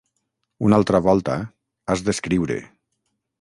[0.67, 1.35] Una altra volta,
[1.95, 2.59] has d'escriure.